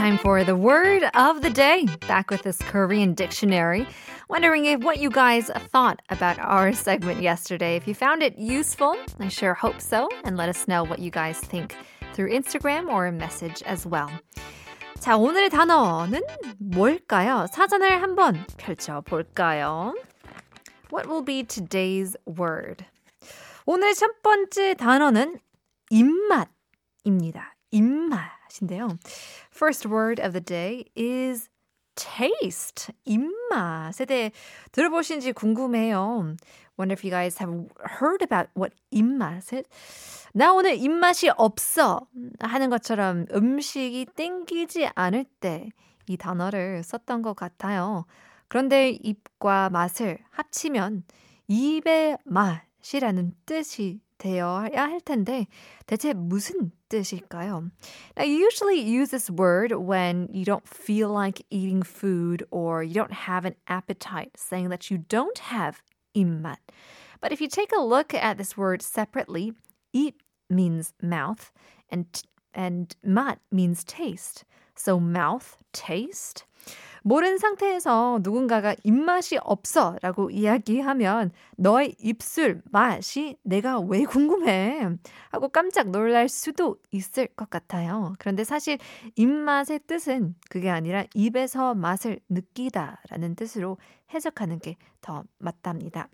[0.00, 1.86] time for the word of the day.
[2.08, 3.86] Back with this Korean dictionary.
[4.28, 7.76] Wondering if what you guys thought about our segment yesterday.
[7.76, 10.08] If you found it useful, I sure hope so.
[10.24, 11.76] And let us know what you guys think
[12.14, 14.10] through Instagram or a message as well.
[14.98, 16.20] 자, 오늘의 단어는
[16.58, 17.46] 뭘까요?
[17.52, 19.94] 사전을 한번 펼쳐볼까요?
[20.90, 22.84] What will be today's word?
[23.66, 25.38] 오늘의 첫 번째 단어는
[25.90, 27.54] 입맛입니다.
[27.70, 28.97] 입맛 인데요.
[29.53, 31.49] First word of the day is
[31.95, 32.93] taste.
[33.05, 34.31] 입맛에 대해
[34.71, 36.35] 들어보신지 궁금해요.
[36.77, 37.67] Wonder if you guys have
[38.01, 39.67] heard about what 입맛 is.
[40.33, 42.07] 나 오늘 입맛이 없어
[42.39, 45.69] 하는 것처럼 음식이 땡기지 않을 때
[46.07, 48.05] 이 단어를 썼던 것 같아요.
[48.47, 51.03] 그런데 입과 맛을 합치면
[51.47, 55.46] 입의 맛이라는 뜻이 되어야 할 텐데
[55.86, 57.70] 대체 무슨 뜻일까요?
[58.16, 62.94] Now, you usually use this word when you don't feel like eating food or you
[62.94, 65.82] don't have an appetite, saying that you don't have
[66.14, 66.58] 입맛.
[67.20, 69.52] But if you take a look at this word separately,
[69.92, 70.14] 입
[70.48, 71.50] means mouth
[71.90, 72.06] and
[72.52, 74.44] and 맛 means taste.
[74.74, 76.44] So mouth, taste.
[77.03, 84.89] 모른 상태에서 누군가가 입맛이 없어 라고 이야기하면 너의 입술 맛이 내가 왜 궁금해
[85.29, 88.15] 하고 깜짝 놀랄 수도 있을 것 같아요.
[88.17, 88.79] 그런데 사실
[89.15, 93.77] 입맛의 뜻은 그게 아니라 입에서 맛을 느끼다 라는 뜻으로
[94.11, 96.09] 해석하는 게 더 맞답니다.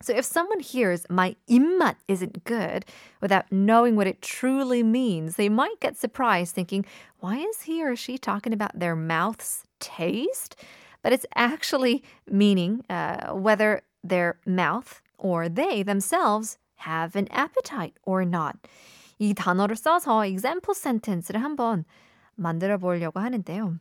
[0.00, 2.84] So if someone hears my 입맛 isn't good
[3.20, 6.84] without knowing what it truly means, they might get surprised thinking,
[7.18, 10.54] why is he or she talking about their mouth's taste?
[11.02, 18.24] But it's actually meaning uh, whether their mouth or they themselves have an appetite or
[18.24, 18.56] not.
[19.18, 21.84] 이 단어를 써서 example sentence를 한번
[22.34, 23.78] 만들어 보려고 하는데요.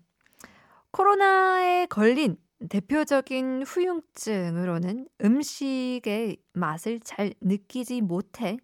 [0.92, 2.38] 코로나에 걸린
[2.70, 8.58] 대표적인 후유증으로는 음식의 맛을 잘 느끼지 못해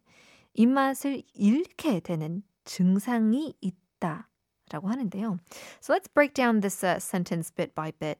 [0.53, 4.29] 입맛을 잃게 되는 증상이 있다
[4.70, 5.38] 라고 하는데요.
[5.80, 8.18] So let's break down this uh, sentence bit by bit.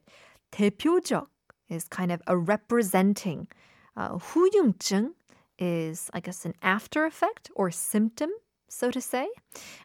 [0.53, 1.27] 대표적
[1.69, 3.49] is kind of a representing.
[3.97, 5.15] Uh, 후유증
[5.59, 8.31] is, I guess, an after effect or symptom,
[8.69, 9.29] so to say.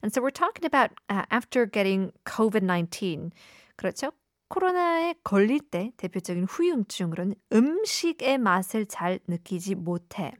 [0.01, 3.31] And so we're talking about uh, after getting COVID-19.
[3.77, 4.11] 그렇죠?
[4.49, 10.33] 코로나에 걸릴 때 대표적인 후유증으로는 음식의 맛을 잘 느끼지 못해.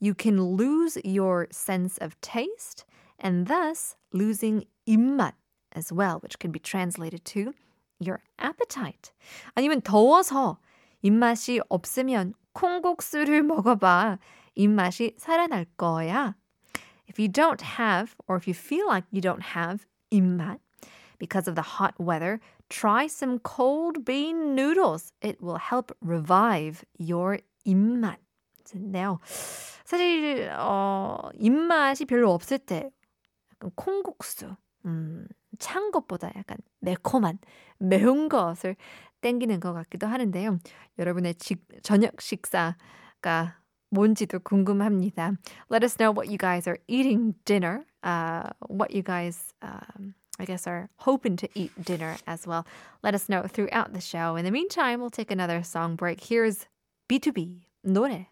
[0.00, 2.84] You can lose your sense of taste
[3.18, 5.34] and thus losing 입맛
[5.72, 7.54] as well, which can be translated to
[8.00, 9.12] your appetite.
[9.56, 10.58] 아니면 더워서
[11.02, 14.18] 입맛이 없으면 콩국수를 먹어봐.
[14.54, 16.34] 입맛이 살아날 거야.
[17.08, 20.58] If you don't have, or if you feel like you don't have 입맛
[21.18, 25.12] because of the hot weather, try some cold bean noodles.
[25.22, 28.16] It will help revive your 입맛.
[28.74, 29.18] 인데요.
[29.84, 32.90] 사실 어, 입맛이 별로 없을 때
[33.54, 34.54] 약간 콩국수,
[34.84, 35.26] 음,
[35.59, 37.39] 찬 것보다 약간 매콤한
[37.79, 38.75] 매운 것을
[39.21, 40.59] 땡기는 것 같기도 하는데요.
[40.97, 43.57] 여러분의 직, 저녁 식사가
[43.89, 45.33] 뭔지도 궁금합니다.
[45.71, 47.85] Let us know what you guys are eating dinner.
[48.03, 52.65] Uh, what you guys um, I guess, are hoping to eat dinner as well.
[53.03, 54.35] Let us know throughout the show.
[54.35, 56.21] In the meantime, we'll take another song break.
[56.21, 56.65] Here's
[57.07, 58.27] B2B 노래.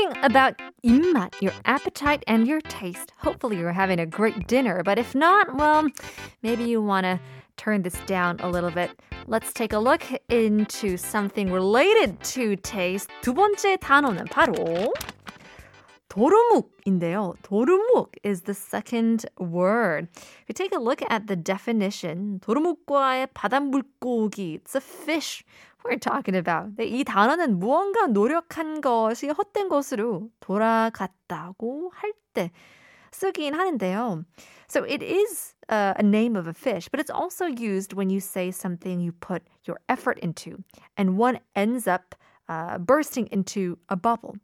[0.00, 3.12] talking about 입맛, your appetite and your taste.
[3.18, 5.86] Hopefully you're having a great dinner, but if not, well,
[6.42, 7.20] maybe you want to
[7.58, 8.90] turn this down a little bit.
[9.26, 13.10] Let's take a look into something related to taste.
[13.20, 14.94] 두 번째 단어는 바로
[16.10, 17.34] 도루묵인데요.
[17.42, 20.08] 도루묵 is the second word.
[20.42, 25.44] If you take a look at the definition, 도루묵과의 바닷물고기, it's a fish
[25.84, 26.74] we're talking about.
[26.80, 32.50] 이 단어는 무언가 노력한 것이 헛된 것으로 돌아갔다고 할 때
[33.12, 34.24] 쓰긴 하는데요.
[34.68, 38.20] So it is uh, a name of a fish, but it's also used when you
[38.20, 40.62] say something you put your effort into
[40.98, 42.14] and one ends up
[42.48, 44.36] uh, bursting into a bubble.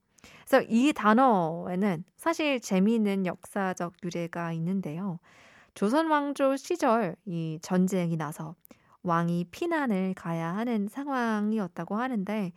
[0.46, 5.20] So 이 단어에는 사실 재미있는 역사적 유래가 있는데요.
[5.74, 8.56] 조선 왕조 시절 이 전쟁이 나서
[9.04, 12.52] 왕이 피난을 가야 하는 상황이었다고 하는데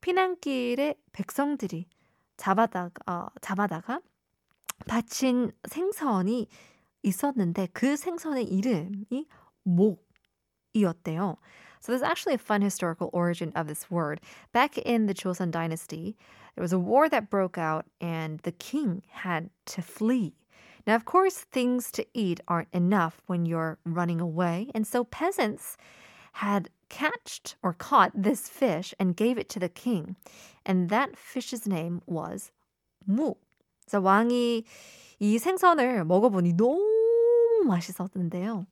[0.00, 1.86] 피난길에 백성들이
[2.36, 4.00] 잡아다가 어, 잡아다가
[4.86, 6.48] 바친 생선이
[7.02, 9.26] 있었는데 그 생선의 이름이
[9.62, 10.05] 목
[10.75, 11.37] 이었대요.
[11.79, 14.21] So there's actually a fun historical origin of this word.
[14.53, 16.15] Back in the Joseon dynasty,
[16.55, 20.35] there was a war that broke out and the king had to flee.
[20.85, 25.77] Now, of course, things to eat aren't enough when you're running away, and so peasants
[26.33, 30.15] had catched or caught this fish and gave it to the king.
[30.65, 32.51] And that fish's name was
[33.07, 33.35] 무.
[33.85, 34.63] 그래서 왕이
[35.19, 38.65] 이 생선을 먹어보니 너무 맛있었는데요.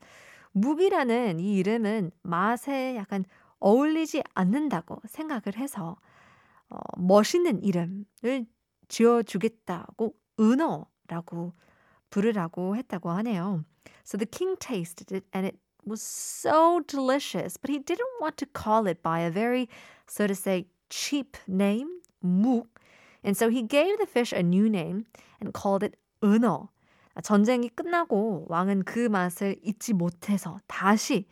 [0.55, 3.25] 묵이라는 이 이름은 맛에 약간
[3.59, 5.97] 어울리지 않는다고 생각을 해서
[6.69, 8.47] 어, 멋있는 이름을
[8.89, 11.53] 지어주겠다고 은어라고
[12.11, 13.65] 부르라고 했다고 하네요.
[14.05, 18.47] So the king tasted it and it was so delicious, but he didn't want to
[18.47, 19.69] call it by a very,
[20.07, 22.67] so to say, cheap name, 묵.
[23.23, 25.07] And so he gave the fish a new name
[25.41, 26.69] and called it 은어.
[27.23, 31.27] 전쟁이 끝나고 왕은 그 맛을 잊지 못해서 다시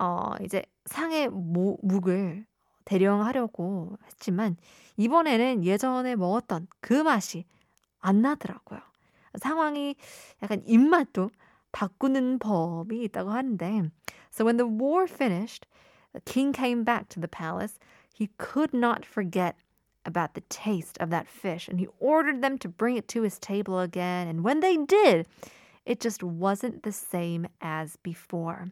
[0.00, 2.46] 어 이제 상의 모, 묵을
[2.84, 4.56] 대령하려고 했지만
[4.96, 7.44] 이번에는 예전에 먹었던 그 맛이
[8.00, 8.80] 안 나더라고요.
[9.38, 9.96] 상황이
[10.42, 11.30] 약간 입맛도
[11.72, 13.90] 바꾸는 법이 있다고 하는데
[14.32, 15.66] So when the war finished,
[16.12, 17.78] the king came back to the palace.
[18.14, 19.56] He could not forget
[20.05, 23.37] about the taste of that fish and he ordered them to bring it to his
[23.37, 24.27] table again.
[24.27, 25.27] And when they did,
[25.85, 28.71] it just wasn't the same as before.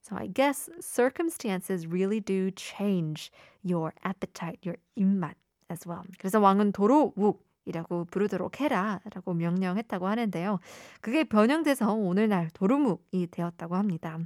[0.00, 3.30] So I guess circumstances really do change
[3.62, 5.34] your appetite, your 입맛
[5.70, 6.02] as well.
[6.18, 10.58] 그래서 왕은 도로묵이라고 부르도록 해라라고 명령했다고 하는데요.
[11.00, 14.18] 그게 변형돼서 오늘날 도루묵이 되었다고 합니다.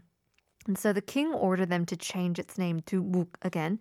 [0.67, 3.79] And so the king ordered them to change its name to Muk again.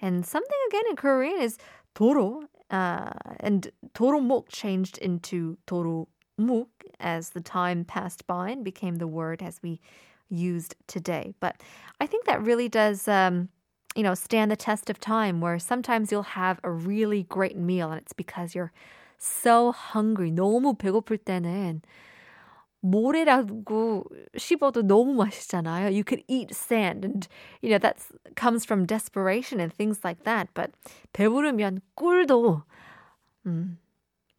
[0.00, 1.58] And something again in Korean is
[1.96, 6.66] 도로, uh, and 도로묵 changed into 도로묵
[7.00, 9.80] as the time passed by and became the word as we
[10.28, 11.34] used today.
[11.40, 11.56] But
[12.00, 13.48] I think that really does, um,
[13.94, 17.90] you know, stand the test of time where sometimes you'll have a really great meal
[17.90, 18.72] and it's because you're
[19.18, 20.30] so hungry.
[20.30, 21.82] 너무 배고플 때는
[22.81, 24.05] 모래라고
[24.37, 25.87] 씹어도 너무 맛있잖아요.
[25.87, 27.27] You could eat sand and
[27.61, 27.97] you know that
[28.35, 30.49] comes from desperation and things like that.
[30.53, 30.71] But
[31.13, 32.63] 배부르면 꿀도
[33.45, 33.77] 음,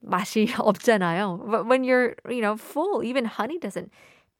[0.00, 1.50] 맛이 없잖아요.
[1.50, 3.90] But when you're, you know, full, even honey doesn't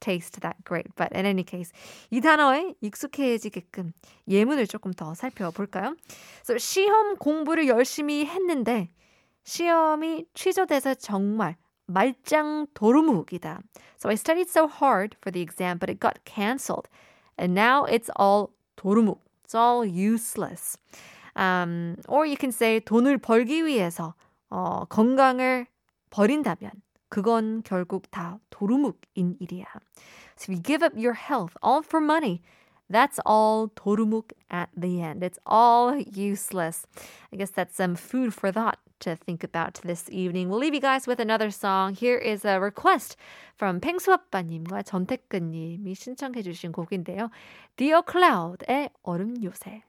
[0.00, 0.94] taste that great.
[0.96, 1.72] But in any case,
[2.10, 3.92] 이 단어에 익숙해지게끔
[4.28, 5.96] 예문을 조금 더 살펴볼까요?
[6.44, 8.90] So, 시험 공부를 열심히 했는데
[9.44, 11.56] 시험이 취소돼서 정말
[11.88, 13.60] 말짱 도루묵이다.
[13.96, 16.88] So I studied so hard for the exam, but it got cancelled.
[17.36, 19.18] And now it's all 도루묵.
[19.44, 20.76] It's all useless.
[21.34, 24.14] Um, or you can say 돈을 벌기 위해서
[24.50, 25.66] 어, 건강을
[26.10, 26.70] 버린다면
[27.08, 29.66] 그건 결국 다 도루묵인 일이야.
[30.36, 32.42] So if you give up your health all for money,
[32.89, 35.23] that's all 도루묵 at the end.
[35.23, 36.85] It's all useless.
[37.31, 40.49] I guess that's some food for thought to think about this evening.
[40.49, 41.93] We'll leave you guys with another song.
[41.93, 43.15] Here is a request
[43.55, 47.29] from 팽수아빠님과 전태근님이 신청해 주신 곡인데요.
[47.77, 49.83] Dear Cloud의 얼음 요새.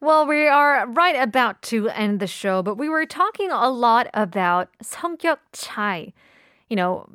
[0.00, 4.08] Well, we are right about to end the show, but we were talking a lot
[4.14, 6.12] about 성격 차이.
[6.68, 7.06] You know,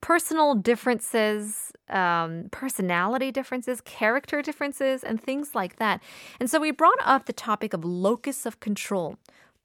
[0.00, 6.00] personal differences, um, personality differences, character differences, and things like that.
[6.38, 9.16] And so we brought up the topic of locus of control,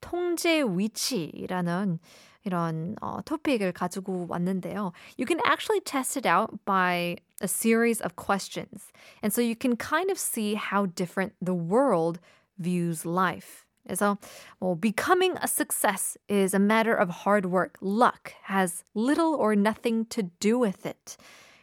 [0.02, 2.00] 통제 위치라는
[2.46, 4.92] 이런 어, 토픽을 가지고 왔는데요.
[5.18, 8.92] You can actually test it out by a series of questions.
[9.22, 12.20] And so you can kind of see how different the world
[12.58, 13.66] views life.
[13.88, 14.18] 그래서
[14.60, 17.78] well, becoming a success is a matter of hard work.
[17.82, 21.18] Luck has little or nothing to do with it.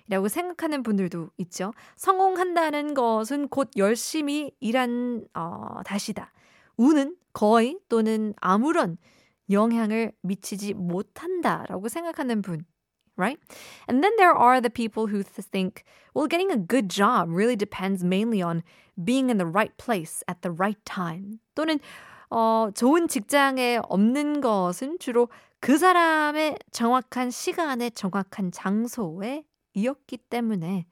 [0.08, 1.74] 라고 생각하는 분들도 있죠.
[1.96, 6.32] 성공한다는 것은 곧 열심히 일한 어, 다시다.
[6.76, 8.96] 운은 거의 또는 아무런
[9.53, 12.65] 영향을 미치지 못한다라고 생각하는 분.
[13.15, 13.39] Right?
[13.87, 15.83] And then there are the people who think,
[16.15, 18.63] well, getting a good job really depends mainly on
[18.97, 21.39] being in the right place at the right time.
[21.55, 21.79] 또는
[22.31, 25.29] 어, 좋은 직장에 없는 것은 주로
[25.59, 29.43] 그 사람의 정확한 시간에 정확한 장소에
[29.75, 30.87] 이었기 때문에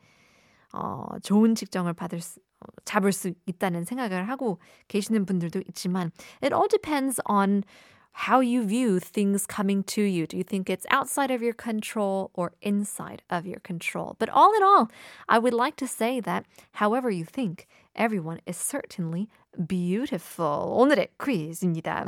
[0.74, 2.40] 어, 좋은 직정을 받을 수,
[2.86, 6.12] 잡을 수 있다는 생각을 하고 계시는 분들도 있지만
[6.44, 7.64] it all depends on
[8.13, 10.27] how you view things coming to you.
[10.27, 14.17] Do you think it's outside of your control or inside of your control?
[14.19, 14.89] But all in all,
[15.29, 19.29] I would like to say that however you think, everyone is certainly
[19.69, 20.73] beautiful.
[20.79, 22.07] 오늘의 퀴즈입니다.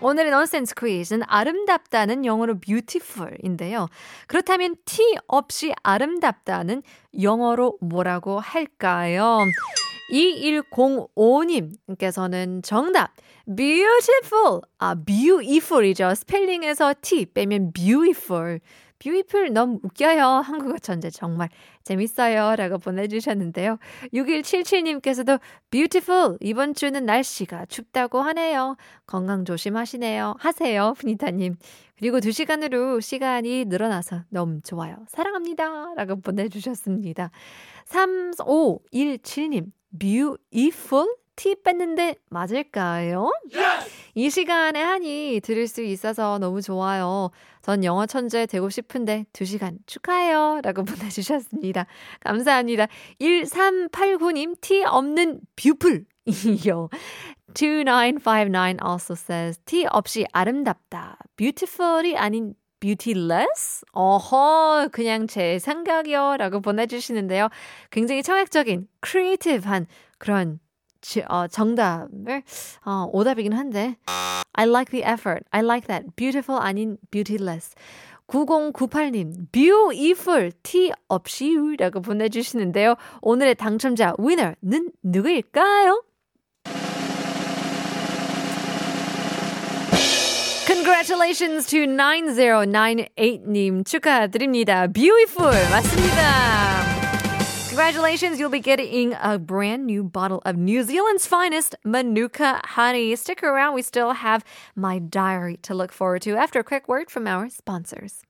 [0.00, 3.88] 오늘의 nonsense 퀴즈는 아름답다는 영어로 beautiful인데요.
[4.28, 6.82] 그렇다면 T 없이 아름답다는
[7.20, 9.40] 영어로 뭐라고 할까요?
[10.13, 13.11] 2105님께서는 정답
[13.55, 16.15] beautiful 아 beautiful이죠.
[16.15, 18.61] 스펠링에서 T 빼면 beautiful
[18.99, 20.23] beautiful 너무 웃겨요.
[20.23, 21.49] 한국어 천재 정말
[21.83, 22.55] 재밌어요.
[22.55, 23.77] 라고 보내주셨는데요.
[24.13, 28.77] 6177님께서도 beautiful 이번 주는 날씨가 춥다고 하네요.
[29.05, 30.35] 건강 조심하시네요.
[30.39, 30.93] 하세요.
[30.97, 31.57] 푸니타님.
[31.97, 34.95] 그리고 2시간으로 시간이 늘어나서 너무 좋아요.
[35.07, 35.95] 사랑합니다.
[35.95, 37.31] 라고 보내주셨습니다.
[37.87, 39.65] 3517님.
[39.97, 43.31] Beautiful 티 뺐는데 맞을까요?
[43.53, 43.89] Yes!
[44.15, 47.31] 이 시간에 한이 들을 수 있어서 너무 좋아요.
[47.61, 50.61] 전 영어 천재 되고 싶은데 2시간 축하해요.
[50.63, 51.87] 라고 보내주셨습니다.
[52.19, 52.87] 감사합니다.
[53.19, 56.05] 1389님, 티 없는 뷰풀.
[56.27, 56.89] 이요.
[57.55, 61.17] 2959 also says, 티 없이 아름답다.
[61.35, 63.85] beautiful이 아닌 beautyless?
[63.93, 66.35] 어허, 그냥 제 생각이요.
[66.37, 67.47] 라고 보내주시는데요.
[67.91, 69.87] 굉장히 청약적인, creative한
[70.17, 70.59] 그런
[71.29, 72.43] 어, 정답을
[72.85, 73.97] 어, 오답이긴 한데
[74.53, 75.45] I like the effort.
[75.51, 76.15] I like that.
[76.15, 77.73] beautiful 아닌 beautyless.
[78.27, 82.95] 9098님, beautiful, 티 없이 라고 보내주시는데요.
[83.21, 86.03] 오늘의 당첨자 위너는 누구일까요?
[90.92, 94.86] Congratulations to 9098님 축하드립니다.
[94.86, 96.84] Beautiful 맞습니다.
[97.70, 103.16] Congratulations, you'll be getting a brand new bottle of New Zealand's finest Manuka honey.
[103.16, 104.44] Stick around, we still have
[104.76, 108.20] my diary to look forward to after a quick word from our sponsors.